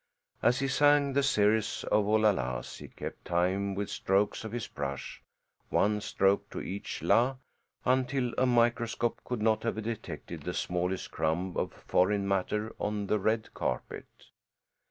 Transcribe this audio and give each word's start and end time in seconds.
"_As 0.47 0.57
he 0.61 0.67
sang 0.67 1.13
the 1.13 1.21
series 1.21 1.83
of 1.91 2.07
"Oo 2.07 2.17
la 2.17 2.31
las" 2.31 2.77
he 2.79 2.87
kept 2.87 3.23
time 3.23 3.75
with 3.75 3.87
strokes 3.91 4.43
of 4.43 4.51
his 4.51 4.65
brush, 4.67 5.21
one 5.69 6.01
stroke 6.01 6.49
to 6.49 6.59
each 6.59 7.03
"la," 7.03 7.35
until 7.85 8.33
a 8.39 8.47
microscope 8.47 9.21
could 9.23 9.43
not 9.43 9.61
have 9.61 9.83
detected 9.83 10.41
the 10.41 10.55
smallest 10.55 11.11
crumb 11.11 11.55
of 11.55 11.71
foreign 11.71 12.27
matter 12.27 12.73
on 12.79 13.05
the 13.05 13.19
red 13.19 13.53
carpet. 13.53 14.07